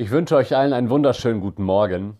[0.00, 2.18] Ich wünsche euch allen einen wunderschönen guten Morgen.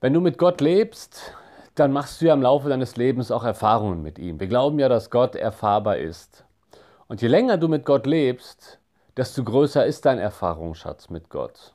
[0.00, 1.34] Wenn du mit Gott lebst,
[1.74, 4.38] dann machst du ja im Laufe deines Lebens auch Erfahrungen mit ihm.
[4.38, 6.44] Wir glauben ja, dass Gott erfahrbar ist.
[7.08, 8.78] Und je länger du mit Gott lebst,
[9.16, 11.74] desto größer ist dein Erfahrungsschatz mit Gott.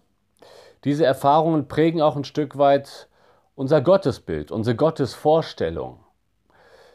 [0.86, 3.10] Diese Erfahrungen prägen auch ein Stück weit
[3.56, 6.00] unser Gottesbild, unsere Gottesvorstellung.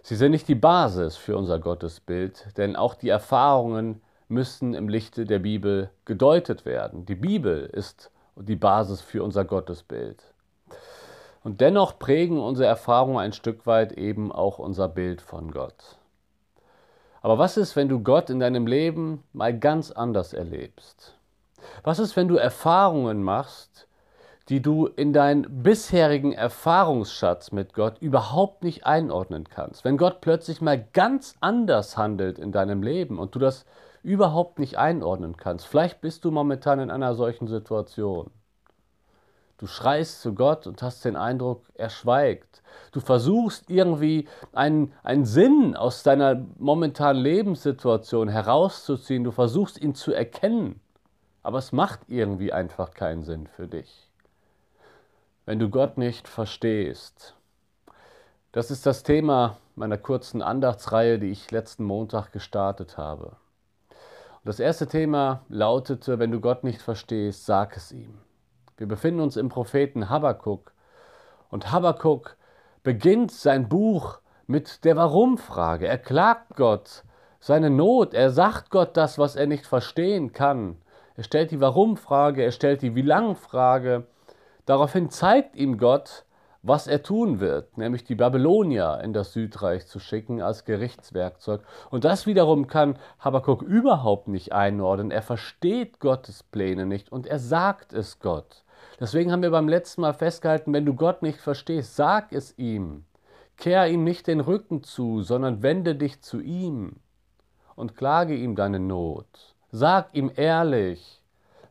[0.02, 5.24] Sie sind nicht die Basis für unser Gottesbild, denn auch die Erfahrungen müssen im Lichte
[5.24, 7.06] der Bibel gedeutet werden.
[7.06, 10.22] Die Bibel ist die Basis für unser Gottesbild.
[11.42, 15.98] Und dennoch prägen unsere Erfahrungen ein Stück weit eben auch unser Bild von Gott.
[17.20, 21.14] Aber was ist, wenn du Gott in deinem Leben mal ganz anders erlebst?
[21.82, 23.86] Was ist, wenn du Erfahrungen machst,
[24.50, 29.84] die du in deinen bisherigen Erfahrungsschatz mit Gott überhaupt nicht einordnen kannst?
[29.84, 33.64] Wenn Gott plötzlich mal ganz anders handelt in deinem Leben und du das
[34.04, 35.66] überhaupt nicht einordnen kannst.
[35.66, 38.30] Vielleicht bist du momentan in einer solchen Situation.
[39.56, 42.62] Du schreist zu Gott und hast den Eindruck, er schweigt.
[42.92, 49.24] Du versuchst irgendwie einen, einen Sinn aus deiner momentanen Lebenssituation herauszuziehen.
[49.24, 50.80] Du versuchst ihn zu erkennen.
[51.42, 54.10] Aber es macht irgendwie einfach keinen Sinn für dich.
[55.46, 57.34] Wenn du Gott nicht verstehst.
[58.52, 63.36] Das ist das Thema meiner kurzen Andachtsreihe, die ich letzten Montag gestartet habe.
[64.46, 68.18] Das erste Thema lautete, wenn du Gott nicht verstehst, sag es ihm.
[68.76, 70.74] Wir befinden uns im Propheten Habakkuk
[71.48, 72.36] und Habakkuk
[72.82, 75.88] beginnt sein Buch mit der Warum-Frage.
[75.88, 77.04] Er klagt Gott
[77.40, 80.76] seine Not, er sagt Gott das, was er nicht verstehen kann.
[81.16, 84.06] Er stellt die Warum-Frage, er stellt die Wie-lang-Frage.
[84.66, 86.26] Daraufhin zeigt ihm Gott,
[86.66, 91.60] was er tun wird, nämlich die Babylonier in das Südreich zu schicken als Gerichtswerkzeug.
[91.90, 95.10] Und das wiederum kann Habakkuk überhaupt nicht einordnen.
[95.10, 98.64] Er versteht Gottes Pläne nicht und er sagt es Gott.
[98.98, 103.04] Deswegen haben wir beim letzten Mal festgehalten, wenn du Gott nicht verstehst, sag es ihm.
[103.58, 106.96] Kehr ihm nicht den Rücken zu, sondern wende dich zu ihm
[107.76, 109.54] und klage ihm deine Not.
[109.70, 111.20] Sag ihm ehrlich,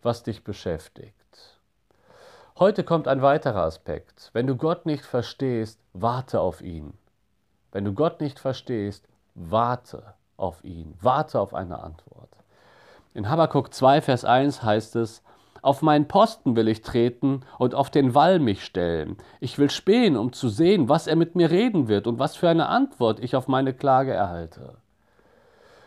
[0.03, 1.22] was dich beschäftigt.
[2.59, 4.29] Heute kommt ein weiterer Aspekt.
[4.33, 6.93] Wenn du Gott nicht verstehst, warte auf ihn.
[7.71, 10.93] Wenn du Gott nicht verstehst, warte auf ihn.
[11.01, 12.29] Warte auf eine Antwort.
[13.15, 15.23] In Habakkuk 2, Vers 1 heißt es,
[15.63, 19.17] auf meinen Posten will ich treten und auf den Wall mich stellen.
[19.39, 22.49] Ich will spähen, um zu sehen, was er mit mir reden wird und was für
[22.49, 24.75] eine Antwort ich auf meine Klage erhalte.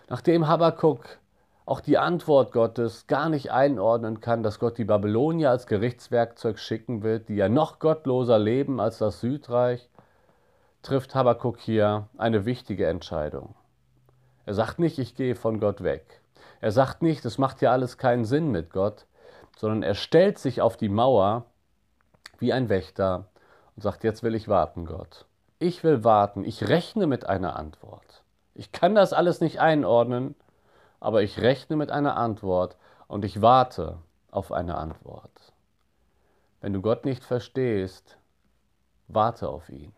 [0.08, 1.18] Nachdem Habakkuk
[1.66, 7.02] auch die Antwort Gottes gar nicht einordnen kann, dass Gott die Babylonier als Gerichtswerkzeug schicken
[7.02, 9.90] wird, die ja noch gottloser leben als das Südreich,
[10.82, 13.56] trifft Habakkuk hier eine wichtige Entscheidung.
[14.46, 16.20] Er sagt nicht, ich gehe von Gott weg.
[16.60, 19.06] Er sagt nicht, es macht ja alles keinen Sinn mit Gott,
[19.56, 21.46] sondern er stellt sich auf die Mauer
[22.38, 23.26] wie ein Wächter
[23.74, 25.26] und sagt, jetzt will ich warten, Gott.
[25.58, 28.22] Ich will warten, ich rechne mit einer Antwort.
[28.54, 30.36] Ich kann das alles nicht einordnen,
[31.00, 32.76] aber ich rechne mit einer Antwort
[33.08, 33.98] und ich warte
[34.30, 35.52] auf eine Antwort.
[36.60, 38.18] Wenn du Gott nicht verstehst,
[39.08, 39.92] warte auf ihn.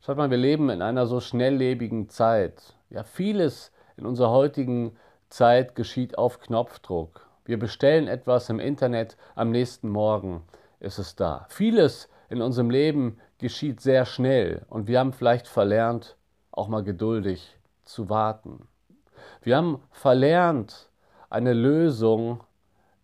[0.00, 2.74] Schaut mal, wir leben in einer so schnelllebigen Zeit.
[2.90, 4.96] Ja, vieles in unserer heutigen
[5.28, 7.26] Zeit geschieht auf Knopfdruck.
[7.44, 10.42] Wir bestellen etwas im Internet, am nächsten Morgen
[10.80, 11.46] ist es da.
[11.48, 16.16] Vieles in unserem Leben geschieht sehr schnell und wir haben vielleicht verlernt,
[16.50, 18.68] auch mal geduldig zu warten.
[19.42, 20.88] Wir haben verlernt,
[21.30, 22.40] eine Lösung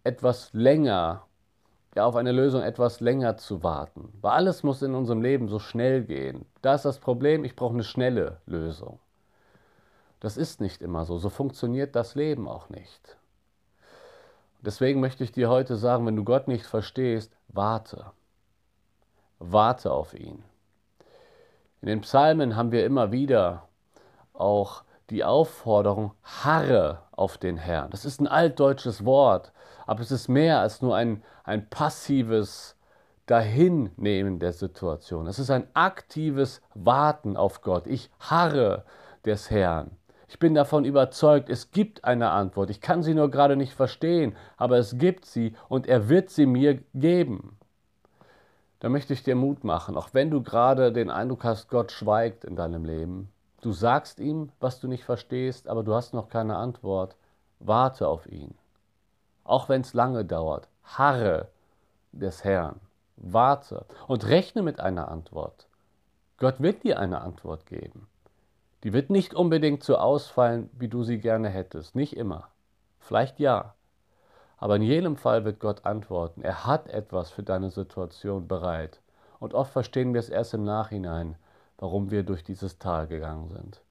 [0.02, 1.24] etwas länger,
[1.94, 4.12] ja, auf eine Lösung etwas länger zu warten.
[4.20, 6.44] Weil alles muss in unserem Leben so schnell gehen.
[6.62, 8.98] Da ist das Problem, ich brauche eine schnelle Lösung.
[10.20, 11.18] Das ist nicht immer so.
[11.18, 13.16] So funktioniert das Leben auch nicht.
[14.62, 18.06] Deswegen möchte ich dir heute sagen, wenn du Gott nicht verstehst, warte.
[19.38, 20.42] Warte auf ihn.
[21.82, 23.68] In den Psalmen haben wir immer wieder
[24.32, 27.90] auch die Aufforderung, harre auf den Herrn.
[27.90, 29.52] Das ist ein altdeutsches Wort,
[29.86, 32.76] aber es ist mehr als nur ein, ein passives
[33.26, 35.26] Dahinnehmen der Situation.
[35.26, 37.86] Es ist ein aktives Warten auf Gott.
[37.86, 38.84] Ich harre
[39.24, 39.96] des Herrn.
[40.28, 42.70] Ich bin davon überzeugt, es gibt eine Antwort.
[42.70, 46.46] Ich kann sie nur gerade nicht verstehen, aber es gibt sie und er wird sie
[46.46, 47.58] mir geben.
[48.80, 52.44] Da möchte ich dir Mut machen, auch wenn du gerade den Eindruck hast, Gott schweigt
[52.44, 53.30] in deinem Leben.
[53.64, 57.16] Du sagst ihm, was du nicht verstehst, aber du hast noch keine Antwort.
[57.60, 58.54] Warte auf ihn.
[59.42, 60.68] Auch wenn es lange dauert.
[60.82, 61.48] Harre
[62.12, 62.78] des Herrn.
[63.16, 65.66] Warte und rechne mit einer Antwort.
[66.36, 68.06] Gott wird dir eine Antwort geben.
[68.82, 71.96] Die wird nicht unbedingt so ausfallen, wie du sie gerne hättest.
[71.96, 72.48] Nicht immer.
[73.00, 73.72] Vielleicht ja.
[74.58, 76.42] Aber in jedem Fall wird Gott antworten.
[76.42, 79.00] Er hat etwas für deine Situation bereit.
[79.40, 81.36] Und oft verstehen wir es erst im Nachhinein,
[81.78, 83.82] warum wir durch dieses Tal gegangen sind.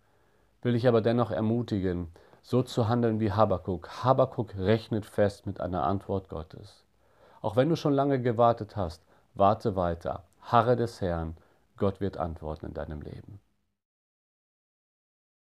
[0.61, 2.07] Will ich aber dennoch ermutigen,
[2.41, 4.03] so zu handeln wie Habakuk.
[4.03, 6.83] Habakuk rechnet fest mit einer Antwort Gottes.
[7.41, 9.03] Auch wenn du schon lange gewartet hast,
[9.33, 11.35] warte weiter, harre des Herrn,
[11.77, 13.39] Gott wird antworten in deinem Leben.